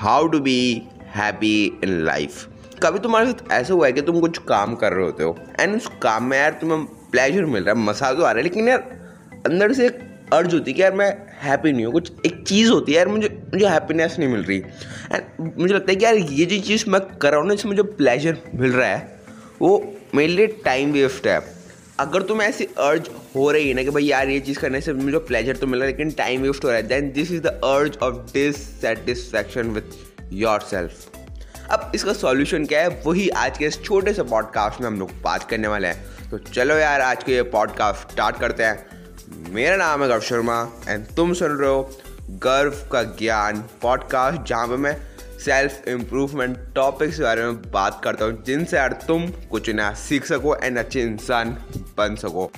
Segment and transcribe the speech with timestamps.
[0.00, 0.60] How to be
[1.14, 2.46] happy in life.
[2.82, 5.74] कभी तुम्हारे साथ ऐसा हुआ है कि तुम कुछ काम कर रहे होते हो एंड
[5.76, 8.68] उस काम में यार तुम्हें प्लेजर मिल रहा है मसा तो आ रहा है, लेकिन
[8.68, 8.78] यार
[9.46, 9.98] अंदर से एक
[10.32, 11.10] अर्ज़ होती है कि यार मैं
[11.42, 14.58] हैप्पी नहीं हूँ। कुछ एक चीज़ होती है यार, मुझे मुझे हैप्पीनेस नहीं मिल रही।
[14.58, 17.72] एंड मुझे लगता है कि यार ये जो चीज़ मैं कर रहा हूँ ना, जिसमें
[17.72, 19.18] मुझे प्लेजर मिल रहा है,
[19.60, 21.40] वो मेरे लिए टाइम वेस्ट है।
[22.00, 24.92] अगर तुम्हें ऐसी अर्ज़ हो रही है ना कि भाई यार ये चीज़ करने से
[24.92, 27.98] मुझे प्लेजर तो मिल, लेकिन टाइम वेस्ट हो रहा है then this is the urge
[27.98, 31.08] of dissatisfaction with yourself
[31.70, 32.88] अब इसका सॉल्यूशन क्या है?
[33.06, 36.38] वही आज के इस छोटे से पॉडकास्ट में हम लोग बात करने वाले हैं। तो
[36.38, 41.06] चलो यार, आज के ये पॉडकास्ट स्टार्ट करते हैं। मेरा नाम है गर्व शर्मा एंड
[41.16, 41.90] तुम सुन रहे हो
[42.42, 44.96] गर्व का ज्ञान पॉडकास्ट जहाँ पे मैं
[45.44, 50.24] सेल्फ इम्प्रूवमेंट टॉपिक्स के बारे में बात करता हूँ, जिनसे यार तुम कुछ नया सीख
[50.26, 51.56] सको एंड अच्छे इंसान
[52.00, 52.50] बन सको।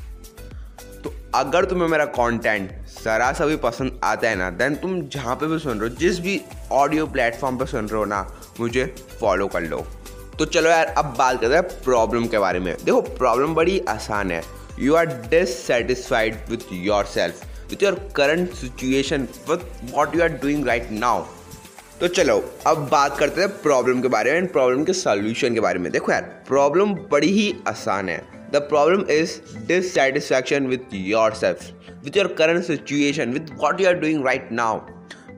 [1.05, 5.35] तो अगर तुम्हें मेरा कंटेंट ज़रा सा भी पसंद आता है ना देन तुम जहाँ
[5.37, 6.41] पे भी सुन रहे हो, जिस भी
[6.73, 8.27] ऑडियो प्लेटफॉर्म पे सुन रहे हो ना,
[8.61, 8.85] मुझे
[9.21, 9.87] फॉलो कर लो।
[10.39, 14.31] तो चलो यार, अब बात करते हैं प्रॉब्लम के बारे में। देखो प्रॉब्लम बड़ी आसान
[14.31, 14.43] है।
[14.79, 16.73] You are dissatisfied with
[17.07, 21.25] yourself with your current situation with what you are doing right now
[22.01, 22.37] तो चलो,
[22.67, 25.91] अब बात करते हैं प्रॉब्लम के बारे में एंड प्रॉब्लम के सॉल्यूशन के बारे में।
[25.93, 28.17] देखो यार प्रॉब्लम बड़ी ही आसान है।
[28.53, 30.95] The problem is dissatisfaction with
[31.35, 31.71] yourself
[32.05, 34.81] with your current situation with what you are doing right now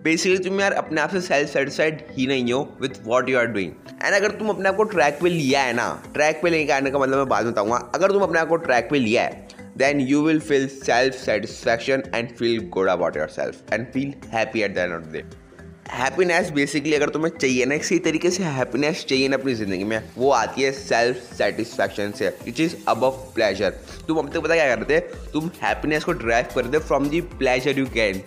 [0.04, 3.46] basically तुम यार अपने आप से सेल्फ सेटिस्फाइड ही नहीं हो with what you are
[3.46, 6.72] doing and अगर तुम अपने आप को ट्रैक पे लिया है ना ट्रैक पे लेके
[6.72, 9.22] आने का मतलब मैं बाद में बताऊँगा, अगर तुम अपने आप को ट्रैक पे लिया
[9.22, 9.46] है
[9.78, 14.74] then you will feel self satisfaction and feel good about yourself and feel happy at
[14.74, 15.43] the end of the day
[15.86, 20.10] happiness basically अगर तुम्हें चाहिए ना इसी तरीके से हैप्पीनेस चाहिए ना अपनी ज़िंदगी में,
[20.16, 23.04] वो आती है सेल्फ सेटिस्फैक्शन से विच इज़ अब
[23.34, 23.70] प्लेजर
[24.08, 24.98] तुम अब तक पता क्या करते
[25.32, 28.22] तुम हैप्पीनेस को ड्राइव करते from the pleasure you can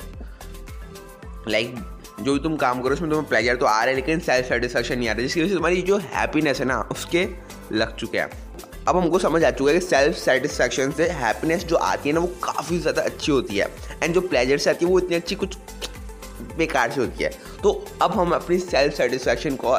[1.47, 1.75] like
[2.22, 4.97] जो भी तुम काम करो उसमें तुम्हें प्लेजर तो आ रहा है, लेकिन सेल्फ सेटिस्फैक्शन
[4.97, 7.27] नहीं आ रहा, जिसकी वजह से तुम्हारी जो हैप्पीनेस है ना, उसके
[7.71, 8.30] लग चुके हैं.
[8.87, 12.21] अब हमको समझ आ चुका है कि सेल्फ सेटिस्फैक्शन से हैप्पीनेस जो आती है ना,
[12.21, 13.67] वो काफ़ी ज़्यादा अच्छी होती है.
[14.04, 15.58] एंड जो प्लेजर से आती है, वो इतनी अच्छी कुछ
[16.57, 17.29] बेकार से होती है।
[17.63, 19.77] तो अब हम अपनी सेल्फ सेटिस्फैक्शन को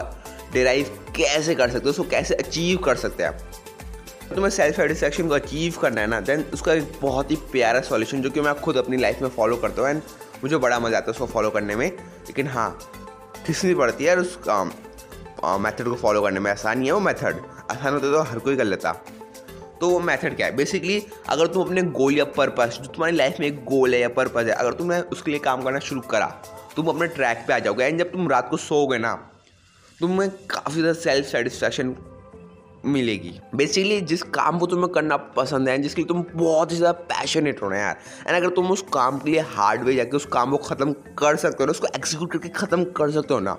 [0.52, 3.36] डिराइव कैसे कर सकते हैं, उसको कैसे अचीव कर सकते हैं
[4.28, 8.22] तुम्हें सेल्फ सेटिस्फैक्शन को अचीव करना है ना देन उसका एक बहुत ही प्यारा सॉल्यूशन
[8.22, 10.02] जो कि मैं खुद अपनी लाइफ में फॉलो करता हूँ एंड
[10.42, 12.70] मुझे बड़ा मज़ा आता है उसको फॉलो करने में। लेकिन हाँ
[13.46, 17.40] खिसनी पड़ती है उस मेथड को फॉलो करने में आसान है वो मेथड
[17.70, 18.92] आसान होता तो हर कोई कर लेता।
[19.80, 20.56] तो वो मेथड क्या है?
[20.56, 24.08] बेसिकली अगर तुम अपने गोल या पर्पस जो तुम्हारी लाइफ में एक गोल है या
[24.10, 26.26] पर्पस है, अगर तुमने उसके लिए काम करना शुरू करा,
[26.76, 29.14] तुम अपने ट्रैक पे आ जाओगे एंड जब तुम रात को सोओगे ना,
[29.98, 31.94] तुम्हें काफ़ी ज़्यादा सेल्फ सेटिस्फैक्शन
[32.86, 36.92] मिलेगी। बेसिकली जिस काम को तुम्हें करना पसंद है, जिसके लिए तुम बहुत ही ज़्यादा
[37.08, 37.96] पैशनेट हो ना यार
[38.26, 41.36] एंड अगर तुम उस काम के लिए हार्ड वे जाके उस काम को ख़त्म कर
[41.36, 43.56] सकते हो ना, उसको एग्जीक्यूट करके ख़त्म कर सकते हो ना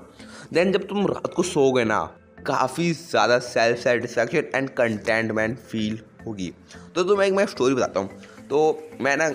[0.53, 2.00] देन जब तुम रात को सोओगे ना
[2.46, 6.52] काफ़ी ज़्यादा self satisfaction and contentment feel होगी।
[6.96, 8.60] तो तुम्हें एक मैं स्टोरी बताता हूँ। तो
[9.02, 9.26] मैं ना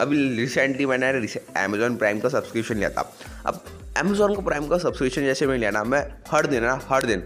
[0.00, 1.10] अभी रिसेंटली मैंने
[1.56, 3.10] अमेजोन प्राइम का सब्सक्रिप्शन लिया था।
[3.46, 3.64] अब
[3.98, 7.22] अमेजोन का प्राइम का सब्सक्रिप्शन जैसे मैं लिया ना, मैं हर दिन ना, हर दिन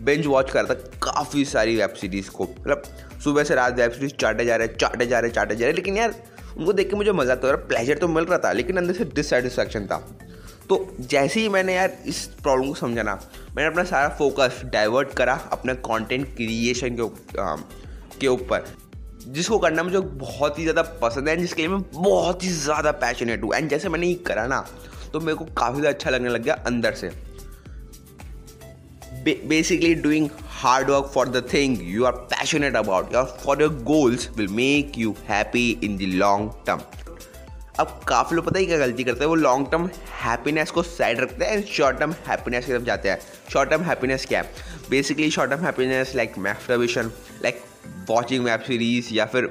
[0.00, 2.82] बेंच वॉच करता काफ़ी सारी वेब सीरीज़ को। मतलब
[3.24, 5.96] सुबह से रात वेब सीरीज़ चाटे जा रहे चाटे जा रहे चाटे जा रहे लेकिन
[5.96, 6.14] यार
[6.56, 9.86] उनको देख के मुझे मज़ा तो प्लेजर तो मिल रहा था, लेकिन अंदर से डिससेटिस्फैक्शन
[9.86, 9.96] था।
[10.68, 13.14] तो जैसे ही मैंने यार इस प्रॉब्लम को समझा ना
[13.56, 17.08] मैंने अपना सारा फोकस डाइवर्ट करा अपने कंटेंट क्रिएशन के
[18.20, 18.64] के ऊपर,
[19.26, 23.42] जिसको करना मुझे बहुत ही ज़्यादा पसंद है जिसके लिए मैं बहुत ही ज़्यादा पैशनेट
[23.44, 24.60] हूँ। एंड जैसे मैंने ये करा ना
[25.12, 27.10] तो मेरे को काफ़ी ज़्यादा अच्छा लगने लग गया अंदर से।
[29.48, 30.26] Basically doing
[30.58, 33.10] hard work for the thing you are passionate about.
[33.12, 36.80] Your, for your goals will make you happy in the long term.
[37.78, 39.26] अब काफ़ी लोग पता ही क्या गलती करते हैं?
[39.26, 39.88] वो लॉन्ग टर्म
[40.20, 43.18] हैप्पीनेस को साइड रखते हैं एंड शॉर्ट टर्म हैप्पीनेस की तरफ़ जाते हैं।
[43.52, 44.52] शॉर्ट टर्म हैप्पीनेस क्या है?
[44.90, 47.10] Basically short term happiness like masturbation
[47.44, 47.62] like
[48.08, 49.46] watching web series या फिर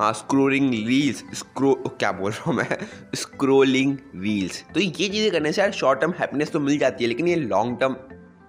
[0.00, 2.78] स्क्रोलिंग रील्स स्क्रो क्या बोल रहा हूँ मैं?
[3.16, 7.08] स्क्रोलिंग रील्स तो ये चीज़ें करने से यार शॉर्ट टर्म हैप्पीनेस तो मिल जाती है,
[7.08, 7.96] लेकिन ये लॉन्ग टर्म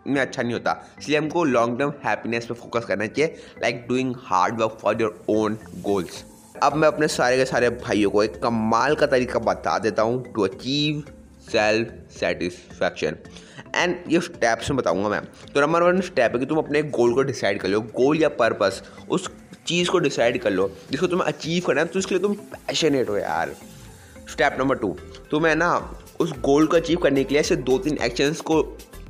[0.07, 4.15] में अच्छा नहीं होता। इसलिए हमको लॉन्ग टर्म हैप्पीनेस पे फोकस करना चाहिए like doing
[4.25, 6.23] hard work for your own goals
[6.63, 10.23] अब मैं अपने सारे के सारे भाइयों को एक कमाल का तरीका बता देता हूँ
[10.33, 11.03] to achieve
[11.51, 13.15] self satisfaction
[13.75, 15.21] and ये स्टेप्स में बताऊँगा मैं.
[15.53, 17.81] तो नंबर वन स्टेप है कि तुम अपने गोल को डिसाइड कर लो.
[17.81, 19.29] गोल या पर्पस उस
[19.67, 23.09] चीज़ को डिसाइड कर लो जिसको तुम्हें अचीव करना है तो उसके लिए तुम पैशनेट
[23.09, 23.55] हो यार.
[24.29, 24.95] स्टेप नंबर टू
[25.31, 25.73] तो मैं ना
[26.19, 28.61] उस गोल को अचीव करने के लिए ऐसे दो तीन एक्शंस को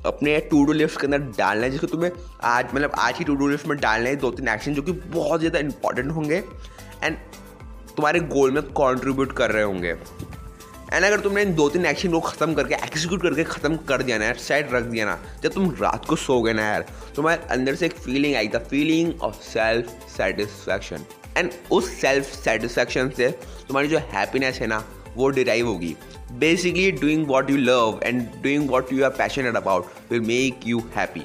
[0.06, 2.12] अपने टू डू लिस्ट के अंदर डालना है जिसको तुम्हें
[2.44, 4.92] आज मतलब आज ही टू डू लिस्ट में डालना है दो तीन एक्शन जो कि
[4.92, 6.44] बहुत ज़्यादा इंपॉर्टेंट होंगे.
[7.04, 7.18] एंड
[7.96, 9.96] तुम्हारे गोल में कॉन्ट्रीब्यूट कर रहे होंगे।
[10.94, 14.18] एंड अगर तुमने इन दो तीन एक्शन को खत्म करके एक्सिक्यूट करके खत्म कर दिया
[14.18, 16.86] ना यार साइड रख दिया ना, जब तुम रात को सो गए ना यार,
[17.16, 21.06] तुम्हारे अंदर से एक feeling I the feeling of self satisfaction
[21.38, 23.30] and उस सेल्फ सेटिस्फैक्शन से
[23.68, 24.84] तुम्हारी जो हैप्पीनेस है ना,
[25.16, 25.96] वो डिराइव होगी।
[26.32, 30.84] Basically doing what you love and doing what you are passionate about will make you
[30.96, 31.24] happy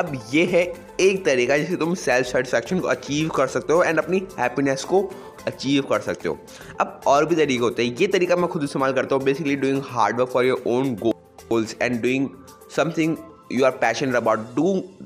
[0.00, 0.62] अब ये है
[1.00, 5.02] एक तरीका जिससे तुम सेल्फ सेटिस्फैक्शन को अचीव कर सकते हो एंड अपनी हैप्पीनेस को
[5.46, 6.38] अचीव कर सकते हो।
[6.80, 9.82] अब और भी तरीके होते हैं। ये तरीका मैं खुद इस्तेमाल करता हूँ। Basically doing
[9.86, 12.28] hard work for your own goals and doing
[12.76, 13.16] something
[13.52, 14.54] you are passion about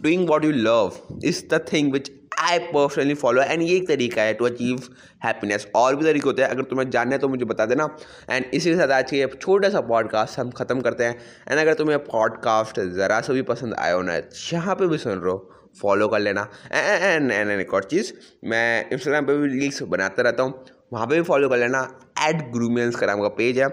[0.02, 0.93] doing what you love
[1.25, 2.11] is the thing which
[2.44, 4.81] I personally follow and ये एक तरीका है टू अचीव
[5.25, 7.88] हैप्पीनेस और भी तरीके होते हैं, अगर तुम्हें जानना है तो मुझे बता देना.
[8.31, 11.19] एंड इसी के साथ आज के छोटा सा पॉडकास्ट हम ख़त्म करते हैं.
[11.49, 14.19] एंड अगर तुम्हें पॉडकास्ट ज़रा सा भी पसंद आया हो ना,
[14.50, 15.50] जहाँ पर भी सुन रहे हो
[15.81, 16.49] फॉलो कर लेना.
[16.73, 18.12] एंड एंड एक और चीज़,
[18.44, 20.64] मैं इंस्टाग्राम पे भी रील्स बनाता रहता हूँ.
[20.93, 21.88] वहाँ पे भी फॉलो कर लेना.
[22.23, 23.69] एड ग्रूमियंस का नाम का पेज है.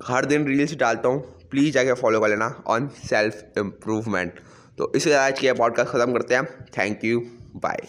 [0.00, 1.20] हर दिन रील्स डालता हूँ.
[1.50, 4.40] प्लीज़ जाके फॉलो कर लेना ऑन सेल्फ इम्प्रूवमेंट
[4.78, 6.44] तो इसी आज के पॉडकास्ट ख़त्म करते हैं.
[6.78, 7.20] Thank you
[7.54, 7.88] Bye.